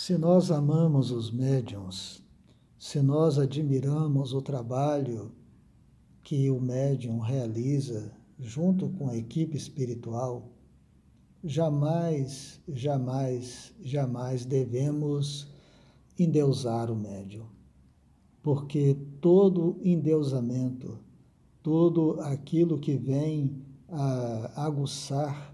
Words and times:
Se 0.00 0.16
nós 0.16 0.52
amamos 0.52 1.10
os 1.10 1.28
médiums, 1.28 2.22
se 2.78 3.02
nós 3.02 3.36
admiramos 3.36 4.32
o 4.32 4.40
trabalho 4.40 5.32
que 6.22 6.48
o 6.48 6.60
médium 6.60 7.18
realiza 7.18 8.12
junto 8.38 8.90
com 8.90 9.08
a 9.08 9.16
equipe 9.16 9.56
espiritual, 9.56 10.52
jamais, 11.42 12.60
jamais, 12.68 13.74
jamais 13.82 14.44
devemos 14.44 15.48
endeusar 16.16 16.92
o 16.92 16.96
médium. 16.96 17.46
Porque 18.40 18.96
todo 19.20 19.80
endeusamento, 19.82 20.96
tudo 21.60 22.20
aquilo 22.20 22.78
que 22.78 22.96
vem 22.96 23.64
a 23.88 24.64
aguçar 24.64 25.52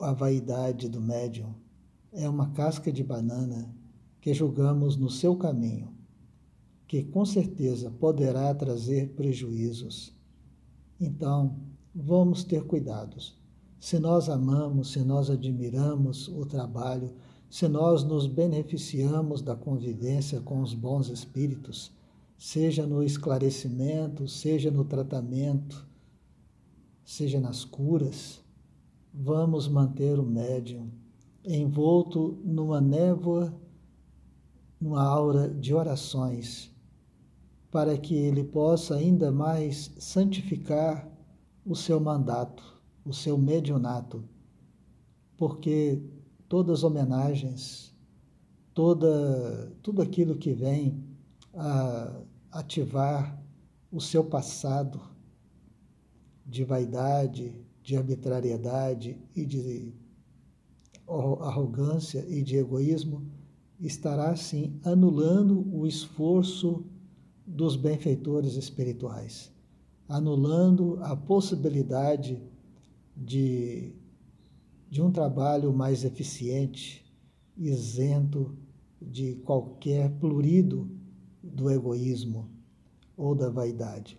a 0.00 0.12
vaidade 0.12 0.88
do 0.88 1.00
médium 1.00 1.54
é 2.16 2.28
uma 2.28 2.50
casca 2.50 2.90
de 2.90 3.04
banana 3.04 3.70
que 4.22 4.32
julgamos 4.32 4.96
no 4.96 5.10
seu 5.10 5.36
caminho, 5.36 5.92
que 6.88 7.04
com 7.04 7.26
certeza 7.26 7.90
poderá 7.90 8.54
trazer 8.54 9.10
prejuízos. 9.10 10.16
Então, 10.98 11.58
vamos 11.94 12.42
ter 12.42 12.64
cuidados. 12.64 13.38
Se 13.78 13.98
nós 13.98 14.30
amamos, 14.30 14.92
se 14.92 15.00
nós 15.00 15.28
admiramos 15.28 16.26
o 16.28 16.46
trabalho, 16.46 17.12
se 17.50 17.68
nós 17.68 18.02
nos 18.02 18.26
beneficiamos 18.26 19.42
da 19.42 19.54
convivência 19.54 20.40
com 20.40 20.62
os 20.62 20.72
bons 20.72 21.10
espíritos, 21.10 21.92
seja 22.38 22.86
no 22.86 23.02
esclarecimento, 23.02 24.26
seja 24.26 24.70
no 24.70 24.84
tratamento, 24.84 25.86
seja 27.04 27.38
nas 27.38 27.62
curas, 27.62 28.40
vamos 29.12 29.68
manter 29.68 30.18
o 30.18 30.24
médium 30.24 30.90
envolto 31.46 32.38
numa 32.44 32.80
névoa, 32.80 33.54
numa 34.80 35.02
aura 35.02 35.48
de 35.48 35.72
orações, 35.72 36.70
para 37.70 37.96
que 37.96 38.14
ele 38.14 38.42
possa 38.42 38.96
ainda 38.96 39.30
mais 39.30 39.92
santificar 39.98 41.08
o 41.64 41.74
seu 41.74 42.00
mandato, 42.00 42.62
o 43.04 43.12
seu 43.12 43.38
medionato, 43.38 44.24
porque 45.36 46.02
todas 46.48 46.78
as 46.78 46.84
homenagens, 46.84 47.94
toda, 48.74 49.72
tudo 49.82 50.02
aquilo 50.02 50.36
que 50.36 50.52
vem 50.52 51.04
a 51.54 52.22
ativar 52.50 53.42
o 53.90 54.00
seu 54.00 54.24
passado 54.24 55.00
de 56.44 56.64
vaidade, 56.64 57.54
de 57.82 57.96
arbitrariedade 57.96 59.20
e 59.34 59.44
de 59.44 59.94
arrogância 61.08 62.24
e 62.28 62.42
de 62.42 62.56
egoísmo, 62.56 63.22
estará 63.80 64.30
assim 64.30 64.78
anulando 64.84 65.66
o 65.72 65.86
esforço 65.86 66.84
dos 67.46 67.76
benfeitores 67.76 68.54
espirituais 68.54 69.54
anulando 70.08 70.98
a 71.02 71.16
possibilidade 71.16 72.42
de, 73.16 73.92
de 74.88 75.02
um 75.02 75.10
trabalho 75.10 75.72
mais 75.72 76.04
eficiente, 76.04 77.04
isento 77.56 78.56
de 79.00 79.36
qualquer 79.36 80.10
plurido 80.18 80.88
do 81.42 81.70
egoísmo 81.70 82.48
ou 83.16 83.34
da 83.34 83.50
vaidade. 83.50 84.18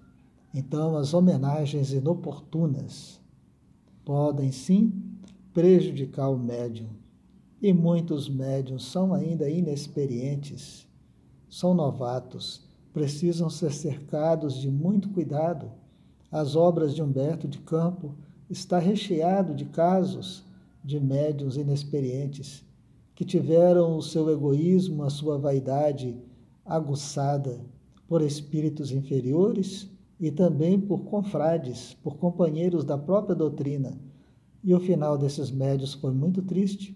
Então, 0.53 0.97
as 0.97 1.13
homenagens 1.13 1.91
inoportunas 1.91 3.19
podem 4.03 4.51
sim 4.51 5.06
prejudicar 5.57 6.29
o 6.29 6.37
médium, 6.37 6.89
e 7.59 7.73
muitos 7.73 8.29
médiums 8.29 8.85
são 8.85 9.11
ainda 9.11 9.49
inexperientes, 9.49 10.87
são 11.49 11.73
novatos 11.73 12.69
precisam 12.93 13.49
ser 13.49 13.73
cercados 13.73 14.61
de 14.61 14.69
muito 14.69 15.09
cuidado. 15.09 15.71
As 16.31 16.55
obras 16.55 16.93
de 16.93 17.01
Humberto 17.01 17.47
de 17.47 17.57
Campo 17.57 18.13
está 18.47 18.77
recheado 18.77 19.55
de 19.55 19.65
casos 19.65 20.45
de 20.83 20.99
médiuns 20.99 21.57
inexperientes 21.57 22.63
que 23.15 23.25
tiveram 23.25 23.97
o 23.97 24.01
seu 24.03 24.29
egoísmo, 24.29 25.01
a 25.01 25.09
sua 25.09 25.39
vaidade 25.39 26.15
aguçada 26.63 27.59
por 28.07 28.21
espíritos 28.21 28.91
inferiores 28.91 29.89
e 30.19 30.29
também 30.29 30.79
por 30.79 31.05
confrades, 31.05 31.95
por 32.03 32.17
companheiros 32.17 32.85
da 32.85 32.95
própria 32.95 33.33
doutrina. 33.33 33.97
E 34.67 34.73
o 34.73 34.81
final 34.81 35.17
desses 35.17 35.49
médios 35.49 35.93
foi 35.93 36.11
muito 36.11 36.41
triste. 36.41 36.93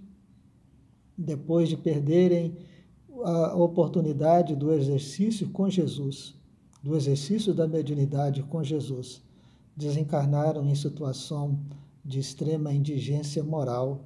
Depois 1.17 1.69
de 1.69 1.77
perderem 1.77 2.57
a 3.23 3.55
oportunidade 3.55 4.57
do 4.57 4.73
exercício 4.73 5.47
com 5.51 5.69
Jesus, 5.69 6.35
do 6.83 6.97
exercício 6.97 7.53
da 7.53 7.65
mediunidade 7.65 8.43
com 8.43 8.61
Jesus. 8.61 9.21
Desencarnaram 9.73 10.67
em 10.67 10.75
situação 10.75 11.57
de 12.03 12.19
extrema 12.19 12.73
indigência 12.73 13.41
moral. 13.41 14.01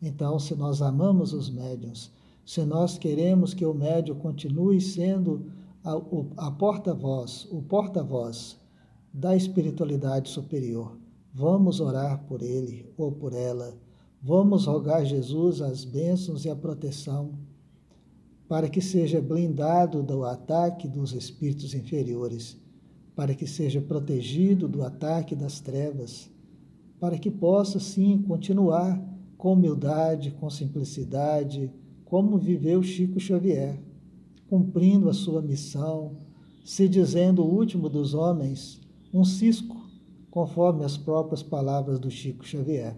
Então, 0.00 0.38
se 0.38 0.54
nós 0.54 0.80
amamos 0.80 1.32
os 1.32 1.50
médiuns, 1.50 2.12
se 2.44 2.64
nós 2.64 2.96
queremos 2.96 3.52
que 3.52 3.66
o 3.66 3.74
médium 3.74 4.14
continue 4.14 4.80
sendo 4.80 5.50
a, 5.82 5.94
a 6.36 6.52
porta-voz, 6.52 7.48
o 7.50 7.60
porta-voz 7.62 8.56
da 9.12 9.34
espiritualidade 9.34 10.28
superior, 10.28 10.96
vamos 11.36 11.80
orar 11.80 12.24
por 12.26 12.40
ele 12.40 12.90
ou 12.96 13.12
por 13.12 13.34
ela. 13.34 13.76
Vamos 14.22 14.64
rogar 14.64 15.02
a 15.02 15.04
Jesus 15.04 15.60
as 15.60 15.84
bênçãos 15.84 16.46
e 16.46 16.48
a 16.48 16.56
proteção 16.56 17.34
para 18.48 18.70
que 18.70 18.80
seja 18.80 19.20
blindado 19.20 20.02
do 20.02 20.24
ataque 20.24 20.88
dos 20.88 21.12
espíritos 21.12 21.74
inferiores, 21.74 22.56
para 23.14 23.34
que 23.34 23.46
seja 23.46 23.82
protegido 23.82 24.66
do 24.66 24.82
ataque 24.82 25.34
das 25.34 25.60
trevas, 25.60 26.30
para 26.98 27.18
que 27.18 27.30
possa, 27.30 27.78
sim, 27.78 28.24
continuar 28.26 28.98
com 29.36 29.52
humildade, 29.52 30.30
com 30.30 30.48
simplicidade, 30.48 31.70
como 32.06 32.38
viveu 32.38 32.82
Chico 32.82 33.20
Xavier, 33.20 33.78
cumprindo 34.48 35.10
a 35.10 35.12
sua 35.12 35.42
missão, 35.42 36.16
se 36.64 36.88
dizendo 36.88 37.44
o 37.44 37.54
último 37.54 37.90
dos 37.90 38.14
homens, 38.14 38.80
um 39.12 39.24
cisco, 39.24 39.85
conforme 40.36 40.84
as 40.84 40.98
próprias 40.98 41.42
palavras 41.42 41.98
do 41.98 42.10
Chico 42.10 42.44
Xavier. 42.44 42.94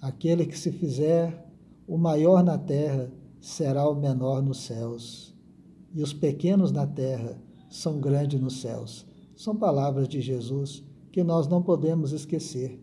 Aquele 0.00 0.46
que 0.46 0.56
se 0.56 0.70
fizer 0.70 1.50
o 1.84 1.98
maior 1.98 2.44
na 2.44 2.56
terra, 2.56 3.10
será 3.40 3.88
o 3.88 3.96
menor 3.96 4.40
nos 4.40 4.58
céus, 4.58 5.34
e 5.92 6.00
os 6.00 6.12
pequenos 6.12 6.70
na 6.70 6.86
terra 6.86 7.42
são 7.68 7.98
grandes 7.98 8.40
nos 8.40 8.60
céus. 8.60 9.04
São 9.34 9.56
palavras 9.56 10.06
de 10.06 10.20
Jesus 10.20 10.84
que 11.10 11.24
nós 11.24 11.48
não 11.48 11.60
podemos 11.60 12.12
esquecer. 12.12 12.80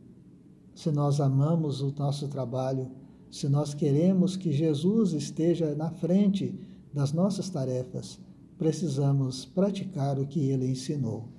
Se 0.76 0.92
nós 0.92 1.22
amamos 1.22 1.80
o 1.80 1.94
nosso 1.98 2.28
trabalho, 2.28 2.92
se 3.32 3.48
nós 3.48 3.74
queremos 3.74 4.36
que 4.36 4.52
Jesus 4.52 5.14
esteja 5.14 5.74
na 5.76 5.92
frente 5.92 6.60
das 6.94 7.14
nossas 7.14 7.50
tarefas, 7.50 8.20
precisamos 8.58 9.46
praticar 9.46 10.20
o 10.20 10.28
que 10.28 10.42
ele 10.42 10.70
ensinou. 10.70 11.39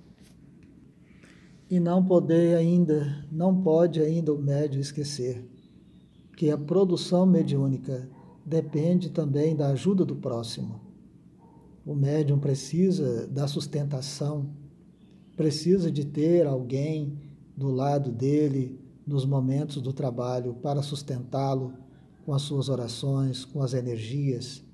E 1.71 1.79
não 1.79 2.05
poder 2.05 2.57
ainda, 2.57 3.25
não 3.31 3.63
pode 3.63 4.03
ainda 4.03 4.35
o 4.35 4.43
médio 4.43 4.81
esquecer 4.81 5.49
que 6.37 6.51
a 6.51 6.59
produção 6.59 7.27
mediúnica 7.27 8.09
depende 8.45 9.11
também 9.11 9.55
da 9.55 9.69
ajuda 9.69 10.05
do 10.05 10.17
próximo. 10.17 10.81
O 11.85 11.95
médium 11.95 12.39
precisa 12.39 13.27
da 13.27 13.47
sustentação, 13.47 14.51
precisa 15.37 15.93
de 15.93 16.05
ter 16.05 16.47
alguém 16.47 17.19
do 17.57 17.71
lado 17.71 18.11
dele 18.11 18.81
nos 19.07 19.25
momentos 19.25 19.83
do 19.83 19.93
trabalho 19.93 20.55
para 20.55 20.83
sustentá-lo 20.83 21.75
com 22.25 22.33
as 22.33 22.43
suas 22.43 22.69
orações, 22.69 23.45
com 23.45 23.63
as 23.63 23.75
energias. 23.75 24.65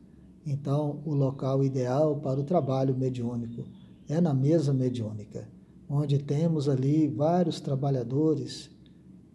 Então, 0.47 1.03
o 1.05 1.15
local 1.15 1.65
ideal 1.65 2.17
para 2.21 2.39
o 2.39 2.45
trabalho 2.45 2.97
mediúnico 2.97 3.65
é 4.09 4.21
na 4.21 4.33
mesa 4.33 4.73
mediúnica, 4.73 5.49
onde 5.89 6.19
temos 6.19 6.69
ali 6.69 7.07
vários 7.07 7.61
trabalhadores 7.61 8.71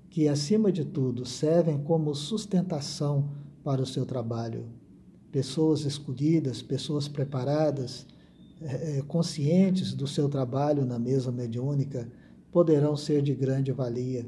que, 0.10 0.28
acima 0.28 0.72
de 0.72 0.84
tudo, 0.84 1.26
servem 1.26 1.78
como 1.78 2.14
sustentação 2.14 3.30
para 3.64 3.82
o 3.82 3.86
seu 3.86 4.06
trabalho. 4.06 4.66
Pessoas 5.32 5.86
escolhidas, 5.86 6.62
pessoas 6.62 7.08
preparadas, 7.08 8.06
é, 8.62 9.02
conscientes 9.08 9.94
do 9.94 10.06
seu 10.06 10.28
trabalho 10.28 10.86
na 10.86 11.00
mesa 11.00 11.32
mediúnica, 11.32 12.08
poderão 12.52 12.98
ser 12.98 13.22
de 13.22 13.34
grande 13.34 13.72
valia. 13.72 14.26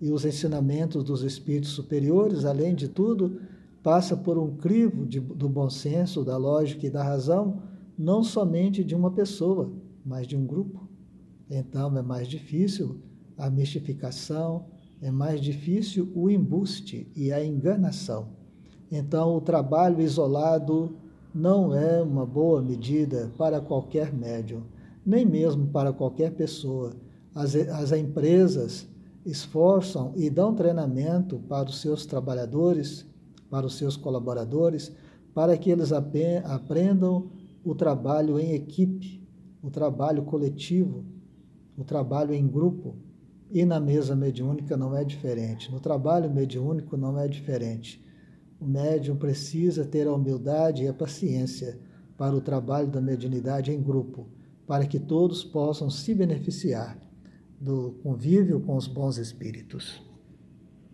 E 0.00 0.12
os 0.12 0.26
ensinamentos 0.26 1.02
dos 1.02 1.22
espíritos 1.22 1.70
superiores, 1.70 2.44
além 2.44 2.74
de 2.74 2.86
tudo, 2.86 3.40
passa 3.82 4.14
por 4.16 4.36
um 4.36 4.56
crivo 4.56 5.06
de, 5.06 5.18
do 5.18 5.48
bom 5.48 5.70
senso, 5.70 6.22
da 6.22 6.36
lógica 6.36 6.86
e 6.86 6.90
da 6.90 7.02
razão, 7.02 7.62
não 7.96 8.22
somente 8.22 8.84
de 8.84 8.94
uma 8.94 9.10
pessoa, 9.10 9.72
mas 10.04 10.26
de 10.26 10.36
um 10.36 10.44
grupo. 10.44 10.86
Então 11.48 11.96
é 11.96 12.02
mais 12.02 12.28
difícil 12.28 13.00
a 13.36 13.50
mistificação, 13.50 14.66
é 15.00 15.10
mais 15.10 15.40
difícil 15.40 16.10
o 16.14 16.30
embuste 16.30 17.10
e 17.14 17.30
a 17.32 17.44
enganação 17.44 18.28
Então, 18.90 19.36
o 19.36 19.40
trabalho 19.40 20.00
isolado 20.00 20.96
não 21.34 21.74
é 21.74 22.00
uma 22.00 22.24
boa 22.24 22.62
medida 22.62 23.30
para 23.36 23.60
qualquer 23.60 24.12
médium, 24.12 24.62
nem 25.04 25.26
mesmo 25.26 25.66
para 25.66 25.92
qualquer 25.92 26.32
pessoa. 26.32 26.94
As, 27.34 27.54
as 27.54 27.92
empresas 27.92 28.88
esforçam 29.24 30.12
e 30.16 30.30
dão 30.30 30.54
treinamento 30.54 31.38
para 31.48 31.68
os 31.68 31.80
seus 31.80 32.06
trabalhadores, 32.06 33.04
para 33.50 33.66
os 33.66 33.76
seus 33.76 33.96
colaboradores, 33.96 34.92
para 35.34 35.58
que 35.58 35.68
eles 35.68 35.92
aprendam 35.92 37.30
o 37.64 37.74
trabalho 37.74 38.38
em 38.38 38.52
equipe, 38.52 39.20
o 39.60 39.68
trabalho 39.68 40.22
coletivo, 40.22 41.04
o 41.76 41.84
trabalho 41.84 42.34
em 42.34 42.46
grupo. 42.46 42.96
E 43.50 43.64
na 43.64 43.78
mesa 43.78 44.16
mediúnica 44.16 44.76
não 44.76 44.96
é 44.96 45.04
diferente. 45.04 45.70
No 45.70 45.78
trabalho 45.78 46.30
mediúnico 46.30 46.96
não 46.96 47.18
é 47.18 47.28
diferente. 47.28 48.04
O 48.58 48.66
médium 48.66 49.16
precisa 49.16 49.84
ter 49.84 50.06
a 50.06 50.12
humildade 50.12 50.82
e 50.82 50.88
a 50.88 50.94
paciência 50.94 51.78
para 52.16 52.34
o 52.34 52.40
trabalho 52.40 52.88
da 52.88 53.00
mediunidade 53.00 53.70
em 53.70 53.80
grupo, 53.80 54.26
para 54.66 54.86
que 54.86 54.98
todos 54.98 55.44
possam 55.44 55.90
se 55.90 56.14
beneficiar 56.14 56.98
do 57.60 57.92
convívio 58.02 58.60
com 58.60 58.76
os 58.76 58.86
bons 58.86 59.18
espíritos. 59.18 60.05